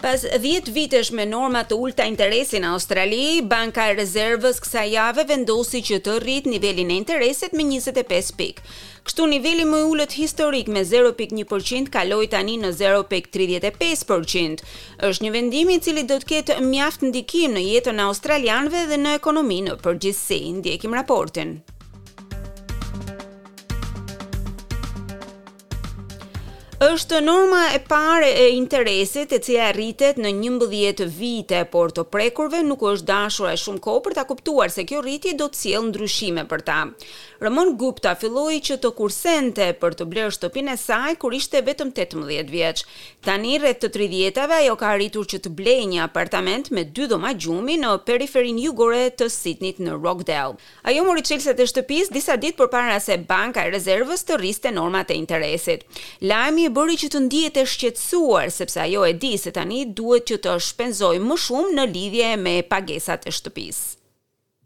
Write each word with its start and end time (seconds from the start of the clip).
Pas 0.00 0.22
10 0.22 0.68
vitesh 0.70 1.08
me 1.16 1.24
norma 1.26 1.64
të 1.66 1.74
ulta 1.82 2.04
interesi 2.06 2.60
në 2.62 2.68
Australi, 2.70 3.18
Banka 3.52 3.88
e 3.90 3.94
Rezervës 3.98 4.60
kësaj 4.62 4.84
jave 4.92 5.24
vendosi 5.26 5.80
që 5.88 5.96
të 6.06 6.12
rrit 6.22 6.44
nivelin 6.46 6.92
e 6.94 6.98
interesit 7.00 7.52
me 7.58 7.64
25 7.66 8.30
pikë. 8.38 8.66
Kështu 9.08 9.26
niveli 9.32 9.64
më 9.66 9.80
i 9.82 9.88
ulët 9.92 10.14
historik 10.20 10.70
me 10.70 10.84
0.1% 10.86 11.90
kaloi 11.98 12.28
tani 12.30 12.54
në 12.62 12.70
0.35%. 12.78 14.62
Është 15.10 15.24
një 15.26 15.32
vendim 15.40 15.72
i 15.74 15.80
cili 15.88 16.04
do 16.12 16.20
të 16.22 16.28
ketë 16.36 16.60
mjaft 16.70 17.02
ndikim 17.10 17.58
në 17.58 17.64
jetën 17.66 17.98
e 17.98 18.06
australianëve 18.06 18.84
dhe 18.92 19.00
në 19.02 19.16
ekonominë 19.18 19.72
në 19.72 19.76
përgjithësi. 19.88 20.40
Ndjekim 20.62 20.94
raportin. 21.00 21.56
është 26.78 27.18
norma 27.26 27.72
e 27.74 27.80
pare 27.90 28.28
e 28.38 28.50
interesit 28.54 29.32
e 29.34 29.40
cila 29.42 29.72
rritet 29.74 30.14
në 30.22 30.30
një 30.38 30.50
vite, 31.10 31.64
por 31.72 31.90
të 31.90 32.04
prekurve 32.06 32.60
nuk 32.62 32.78
është 32.86 33.04
dashur 33.08 33.48
e 33.50 33.56
shumë 33.58 33.80
ko 33.82 33.96
për 34.04 34.14
ta 34.14 34.22
kuptuar 34.28 34.70
se 34.70 34.84
kjo 34.86 35.00
rritje 35.02 35.32
do 35.40 35.48
të 35.50 35.58
cilë 35.58 35.80
ndryshime 35.88 36.44
për 36.50 36.60
ta. 36.68 36.76
Ramon 37.42 37.74
Gupta 37.78 38.12
filloi 38.18 38.60
që 38.62 38.76
të 38.82 38.92
kursente 38.98 39.66
për 39.78 39.94
të 39.98 40.04
blerë 40.10 40.30
shtëpin 40.36 40.68
e 40.70 40.76
saj 40.78 41.16
kur 41.22 41.34
ishte 41.34 41.58
vetëm 41.66 41.90
18 41.94 42.46
vjeç. 42.50 42.84
Tani 43.26 43.56
rreth 43.62 43.82
të 43.82 43.90
30-tave 43.96 44.54
ajo 44.62 44.76
ka 44.80 44.92
arritur 44.94 45.26
që 45.30 45.42
të 45.44 45.52
blejë 45.58 45.90
një 45.96 46.04
apartament 46.06 46.70
me 46.74 46.84
dy 46.94 47.08
dhoma 47.10 47.34
gjumi 47.38 47.74
në 47.78 47.96
periferinë 48.06 48.64
jugore 48.68 49.04
të 49.18 49.26
Sydney 49.30 49.74
në 49.78 49.98
Rockdale. 49.98 50.54
Ajo 50.86 51.02
mori 51.06 51.26
çelësat 51.26 51.58
e 51.62 51.68
shtëpisë 51.74 52.14
disa 52.14 52.38
ditë 52.42 52.58
përpara 52.62 52.98
se 53.02 53.18
Banka 53.20 53.66
e 53.66 53.74
Rezervës 53.74 54.22
të 54.26 54.38
rriste 54.42 54.74
normat 54.74 55.10
e 55.14 55.18
interesit. 55.18 55.82
Lajmi 56.26 56.67
e 56.68 56.72
bëri 56.76 56.98
që 57.00 57.08
të 57.14 57.20
ndihet 57.24 57.56
e 57.60 57.62
shqetësuar 57.72 58.50
sepse 58.52 58.80
ajo 58.84 59.02
e 59.08 59.14
di 59.22 59.30
se 59.40 59.52
tani 59.56 59.78
duhet 59.98 60.26
që 60.30 60.36
të 60.46 60.56
shpenzojë 60.68 61.22
më 61.28 61.36
shumë 61.44 61.72
në 61.78 61.86
lidhje 61.94 62.28
me 62.44 62.54
pagesat 62.72 63.24
e 63.28 63.32
shtëpisë. 63.38 63.86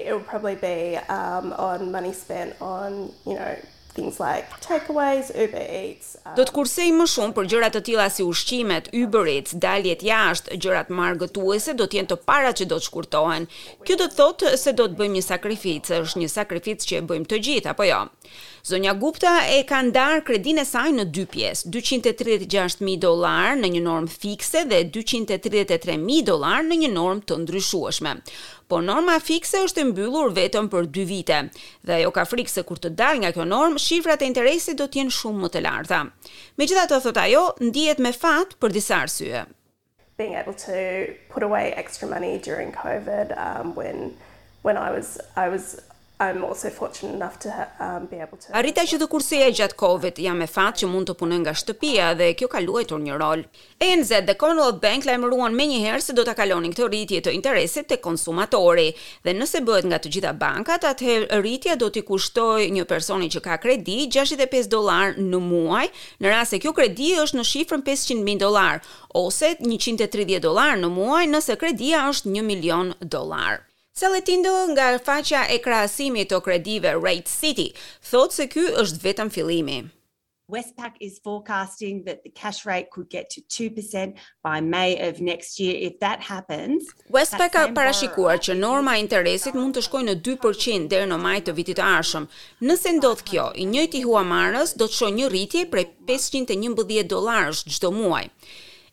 It 0.03 0.27
probably 0.28 0.56
be 0.67 0.75
um 1.19 1.53
on 1.69 1.92
money 1.94 2.12
spent 2.25 2.59
on, 2.75 3.03
you 3.28 3.36
know, 3.39 3.50
things 3.94 4.20
like 4.20 4.44
takeaways, 4.60 5.28
Uber 5.34 5.62
Eats. 5.82 6.16
Um, 6.26 6.34
Do 6.38 6.44
të 6.46 6.54
kursej 6.56 6.92
më 6.96 7.06
shumë 7.12 7.36
për 7.36 7.48
gjëra 7.52 7.68
të 7.74 7.82
tilla 7.88 8.06
si 8.12 8.24
ushqimet, 8.26 8.90
Uber 8.96 9.28
Eats, 9.32 9.56
daljet 9.64 10.04
jashtë, 10.06 10.56
gjërat 10.62 10.92
margëtuese 10.96 11.74
do 11.78 11.86
të 11.86 12.00
jenë 12.00 12.12
të 12.12 12.18
para 12.28 12.52
që 12.56 12.68
do 12.70 12.78
të 12.80 12.86
shkurtohen. 12.88 13.48
Kjo 13.86 13.98
do 14.02 14.08
të 14.08 14.18
thotë 14.20 14.54
se 14.62 14.74
do 14.78 14.88
të 14.88 14.98
bëjmë 15.00 15.18
një 15.18 15.26
sakrificë, 15.28 16.00
është 16.06 16.22
një 16.24 16.32
sakrificë 16.36 16.88
që 16.90 16.98
e 17.00 17.04
bëjmë 17.10 17.30
të 17.32 17.42
gjithë, 17.48 17.72
apo 17.74 17.86
jo. 17.88 18.00
Zonja 18.64 18.92
Gupta 18.94 19.32
e 19.50 19.58
ka 19.66 19.80
ndar 19.82 20.20
kredin 20.22 20.62
e 20.62 20.64
saj 20.64 20.92
në 20.94 21.08
dy 21.12 21.24
pjesë, 21.32 21.68
236000 21.74 22.96
dollar 23.02 23.56
në 23.58 23.72
një 23.76 23.82
normë 23.88 24.12
fikse 24.22 24.62
dhe 24.70 24.84
233000 24.94 26.22
dollar 26.30 26.62
në 26.68 26.78
një 26.84 26.92
normë 26.94 27.26
të 27.26 27.40
ndryshueshme 27.42 28.16
po 28.73 28.81
norma 28.81 29.19
fikse 29.20 29.59
është 29.67 29.83
e 29.83 29.87
mbyllur 29.91 30.31
vetëm 30.37 30.69
për 30.73 30.87
2 30.97 31.03
vite 31.11 31.39
dhe 31.87 31.97
ajo 31.98 32.12
ka 32.17 32.23
frikë 32.31 32.53
se 32.55 32.62
kur 32.69 32.78
të 32.81 32.95
dalë 32.98 33.20
nga 33.25 33.33
kjo 33.37 33.45
normë 33.48 33.83
shifrat 33.87 34.23
e 34.25 34.31
interesit 34.31 34.78
do 34.81 34.87
të 34.89 35.03
jenë 35.03 35.17
shumë 35.19 35.42
më 35.45 35.51
të 35.55 35.62
larta. 35.67 35.98
Megjithatë 36.56 37.00
thot 37.05 37.20
ajo 37.25 37.43
ndihet 37.69 38.00
me 38.05 38.15
fat 38.25 38.56
për 38.62 38.73
disa 38.78 39.03
arsye. 39.05 39.43
Being 40.17 40.34
able 40.41 40.56
to 40.65 40.78
put 41.34 41.43
away 41.45 41.67
extra 41.83 42.09
money 42.15 42.39
during 42.48 42.73
COVID 42.84 43.37
um 43.47 43.75
when 43.78 44.00
when 44.69 44.81
I 44.81 44.89
was 44.97 45.11
I 45.37 45.47
was 45.56 45.75
I'm 46.20 46.44
also 46.44 46.70
fortunate 46.70 47.14
enough 47.14 47.38
to 47.41 47.48
um, 47.80 48.06
be 48.06 48.16
able 48.20 48.36
to. 48.46 48.52
Arrita 48.55 48.84
që 48.86 48.98
të 49.00 49.06
kursoja 49.10 49.48
gjatë 49.58 49.74
Covid, 49.80 50.19
jam 50.22 50.42
e 50.44 50.46
fat 50.50 50.77
që 50.82 50.86
mund 50.91 51.08
të 51.08 51.16
punoj 51.19 51.38
nga 51.42 51.54
shtëpia 51.56 52.10
dhe 52.19 52.28
kjo 52.38 52.46
ka 52.52 52.60
luajtur 52.62 53.00
një 53.03 53.16
rol. 53.19 53.42
ANZ 53.87 54.12
dhe 54.28 54.37
Commonwealth 54.38 54.78
Bank 54.84 55.09
lajmëruan 55.09 55.56
menjëherë 55.59 56.04
se 56.06 56.14
do 56.19 56.22
ta 56.28 56.34
kalonin 56.38 56.70
këtë 56.76 56.87
rritje 56.92 57.22
të 57.26 57.34
interesit 57.38 57.88
te 57.91 57.98
konsumatori 58.04 58.87
dhe 59.26 59.34
nëse 59.38 59.64
bëhet 59.66 59.88
nga 59.91 59.98
të 60.04 60.12
gjitha 60.16 60.32
bankat, 60.44 60.87
atëherë 60.92 61.41
rritja 61.42 61.76
do 61.82 61.91
t'i 61.91 62.04
kushtojë 62.12 62.70
një 62.76 62.87
personi 62.92 63.32
që 63.34 63.42
ka 63.48 63.58
kredi 63.64 64.04
65 64.06 64.70
dollar 64.76 65.16
në 65.19 65.42
muaj, 65.48 65.88
në 66.22 66.37
rast 66.37 66.54
se 66.54 66.62
kjo 66.62 66.76
kredi 66.78 67.14
është 67.25 67.41
në 67.41 67.48
shifrën 67.53 67.82
500.000 67.91 68.41
dollar 68.47 68.78
ose 69.25 69.56
130 69.58 70.38
dollar 70.47 70.78
në 70.82 70.92
muaj 70.98 71.25
nëse 71.34 71.58
kredia 71.64 72.06
është 72.12 72.31
1 72.37 72.47
milion 72.53 72.94
dollar. 73.03 73.64
Se 73.94 74.08
letindo 74.08 74.48
nga 74.72 74.97
faqja 75.04 75.42
e 75.53 75.58
krahasimit 75.60 76.30
të 76.32 76.38
kredive 76.47 76.92
Rate 76.97 77.28
City, 77.28 77.66
thot 78.10 78.32
se 78.32 78.47
ky 78.54 78.62
është 78.82 79.03
vetëm 79.04 79.30
fillimi. 79.34 79.82
Westpac 80.54 80.97
is 81.06 81.19
forecasting 81.25 82.00
that 82.06 82.22
the 82.25 82.31
cash 82.32 82.64
rate 82.69 82.88
could 82.94 83.10
get 83.12 83.28
to 83.34 83.42
2% 83.52 84.16
by 84.42 84.60
May 84.64 84.97
of 85.08 85.20
next 85.20 85.60
year 85.60 85.76
if 85.88 86.00
that 86.00 86.25
happens. 86.32 86.88
Westpac 87.12 87.52
ka 87.58 87.66
parashikuar 87.76 88.41
që 88.48 88.56
norma 88.62 88.97
e 88.97 89.04
interesit 89.04 89.60
mund 89.60 89.76
të 89.76 89.84
shkojë 89.88 90.08
në 90.08 90.16
2% 90.31 90.88
deri 90.94 91.10
në 91.12 91.20
maj 91.28 91.36
të 91.47 91.54
vitit 91.60 91.81
të 91.81 91.86
ardhshëm. 92.00 92.31
Nëse 92.72 92.97
ndodh 92.97 93.25
kjo, 93.28 93.47
i 93.64 93.69
njëjti 93.76 94.00
huamarrës 94.08 94.75
do 94.81 94.88
të 94.88 95.02
shohë 95.02 95.16
një 95.22 95.31
rritje 95.36 95.66
prej 95.75 95.88
511 96.16 97.08
dollarësh 97.12 97.66
çdo 97.76 97.92
muaj. 98.00 98.25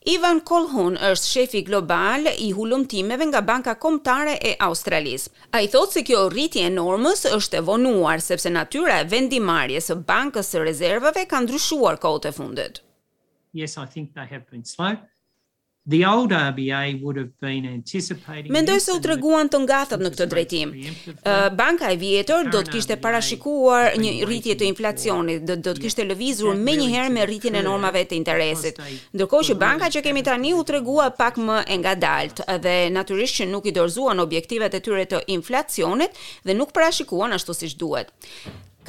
Ivan 0.07 0.39
Kolhun 0.47 0.93
është 1.03 1.27
shefi 1.27 1.59
global 1.67 2.29
i 2.39 2.49
hulumtimeve 2.55 3.25
nga 3.27 3.41
Banka 3.43 3.73
Kombëtare 3.83 4.37
e 4.39 4.53
Australisë. 4.67 5.29
Ai 5.59 5.67
thotë 5.73 5.93
se 5.97 6.03
kjo 6.07 6.21
rritje 6.31 6.63
enorme 6.69 7.11
është 7.39 7.59
e 7.59 7.65
vonuar 7.69 8.23
sepse 8.23 8.49
natyra 8.53 9.01
e 9.03 9.09
vendimarrjes 9.11 9.91
së 9.91 9.97
Bankës 10.13 10.53
së 10.55 10.63
Rezervave 10.63 11.25
ka 11.33 11.41
ndryshuar 11.43 11.99
kohët 12.07 12.29
e 12.29 12.31
fundit. 12.39 12.79
Yes, 13.51 13.77
I 13.77 13.85
think 13.85 14.13
they 14.15 14.25
have 14.35 14.45
been 14.51 14.63
slow. 14.63 14.95
The 15.89 16.05
old 16.05 16.31
RBA 16.31 17.01
would 17.01 17.17
have 17.17 17.33
been 17.45 17.63
anticipating 17.66 18.51
Mendoj 18.53 18.79
se 18.85 18.91
u 18.94 19.00
treguan 19.01 19.47
të 19.50 19.59
ngathët 19.63 20.03
në 20.05 20.11
këtë 20.13 20.27
drejtim. 20.33 20.73
Banka 21.57 21.89
e 21.89 21.97
vjetër 21.97 22.51
do 22.53 22.61
të 22.66 22.75
kishte 22.75 22.97
parashikuar 23.01 23.95
një 23.97 24.11
rritje 24.29 24.53
të 24.59 24.67
inflacionit, 24.69 25.41
do 25.50 25.73
të 25.73 25.81
kishte 25.88 26.05
lëvizur 26.11 26.61
menjëherë 26.61 27.09
me 27.16 27.25
rritjen 27.25 27.57
e 27.57 27.63
normave 27.66 28.03
të 28.05 28.19
interesit. 28.19 28.77
Ndërkohë 29.17 29.47
që 29.50 29.57
banka 29.66 29.89
që 29.97 30.03
kemi 30.05 30.22
tani 30.29 30.53
u 30.53 30.61
tregua 30.72 31.09
pak 31.09 31.41
më 31.41 31.57
e 31.66 31.79
ngadalt 31.81 32.44
dhe 32.67 32.77
natyrisht 32.94 33.41
që 33.41 33.50
nuk 33.56 33.66
i 33.66 33.73
dorëzuan 33.79 34.21
objektivet 34.27 34.77
e 34.77 34.85
tyre 34.85 35.07
të 35.09 35.23
inflacionit 35.39 36.21
dhe 36.45 36.59
nuk 36.61 36.69
parashikuan 36.77 37.33
ashtu 37.39 37.57
siç 37.63 37.79
duhet 37.81 38.13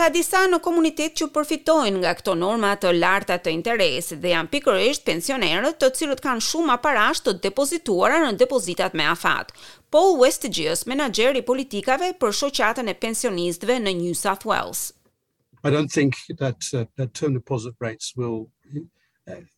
ka 0.00 0.06
disa 0.08 0.46
në 0.48 0.62
komunitet 0.64 1.18
që 1.20 1.26
përfitojnë 1.34 1.98
nga 2.00 2.14
këto 2.16 2.32
norma 2.40 2.70
të 2.80 2.94
larta 3.02 3.36
të 3.36 3.52
interesit 3.52 4.22
dhe 4.22 4.30
janë 4.32 4.48
pikërisht 4.54 5.02
pensionerët 5.04 5.76
të 5.82 5.90
cilët 5.98 6.22
kanë 6.24 6.44
shumë 6.46 6.72
aparash 6.78 7.20
të 7.26 7.34
depozituara 7.44 8.22
në 8.22 8.30
depozitat 8.40 8.96
me 8.96 9.04
afat. 9.12 9.52
Paul 9.92 10.16
Westgeus, 10.22 10.86
menager 10.88 11.36
i 11.36 11.44
politikave 11.50 12.14
për 12.22 12.32
shoqatën 12.40 12.88
e 12.88 12.96
pensionistve 13.02 13.76
në 13.84 13.92
New 14.00 14.14
South 14.22 14.48
Wales. 14.48 14.86
I 15.62 15.68
don't 15.68 15.92
think 15.92 16.16
that 16.40 16.64
uh, 16.72 16.86
that 16.96 17.12
term 17.12 17.36
deposit 17.36 17.74
rates 17.84 18.14
will 18.16 18.46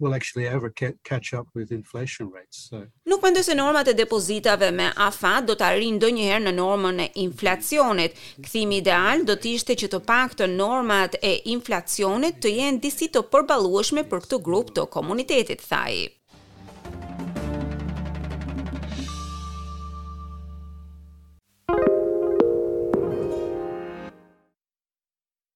will 0.00 0.14
actually 0.14 0.46
ever 0.46 0.70
catch 1.10 1.28
up 1.34 1.46
with 1.54 1.70
inflation 1.80 2.26
rates. 2.36 2.56
So 2.70 2.76
Nuk 3.10 3.22
mendoj 3.22 3.42
se 3.44 3.54
normat 3.54 3.86
e 3.86 3.92
depozitave 3.94 4.70
me 4.78 4.88
AFA 5.06 5.34
do 5.48 5.56
të 5.58 5.68
arrijnë 5.70 5.98
ndonjëherë 6.00 6.44
në 6.48 6.54
normën 6.58 7.02
e 7.06 7.08
inflacionit. 7.26 8.16
Kthimi 8.46 8.80
ideal 8.82 9.24
do 9.28 9.36
të 9.38 9.54
ishte 9.58 9.76
që 9.82 9.90
të 9.94 10.02
paktën 10.10 10.56
normat 10.64 11.18
e 11.20 11.32
inflacionit 11.56 12.40
të 12.42 12.56
jenë 12.58 12.82
disi 12.86 13.10
të 13.14 13.26
përballueshme 13.32 14.06
për 14.12 14.24
këtë 14.26 14.42
grup 14.50 14.74
të 14.78 14.88
komunitetit, 14.98 15.68
thaj. 15.74 16.21